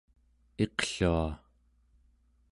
[0.63, 1.27] iqlua